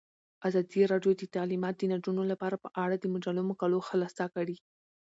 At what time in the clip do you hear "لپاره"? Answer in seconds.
2.31-2.55